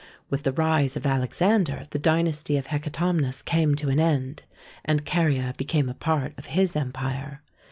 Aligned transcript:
With 0.31 0.41
the 0.41 0.51
rise 0.51 0.97
of 0.97 1.05
Alex 1.05 1.43
ander 1.43 1.83
the 1.91 1.99
dynasty 1.99 2.57
of 2.57 2.65
Hecatomnus 2.65 3.43
came 3.45 3.75
to 3.75 3.89
an 3.89 3.99
end, 3.99 4.45
and 4.83 5.05
Caria 5.05 5.53
became 5.57 5.89
a 5.89 5.93
part 5.93 6.33
of 6.39 6.47
his 6.47 6.75
empire. 6.75 7.43